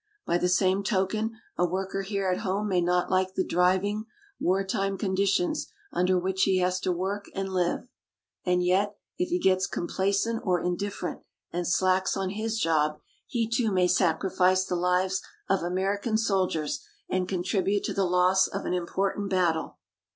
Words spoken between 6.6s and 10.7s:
to work and live. And yet if he gets complacent or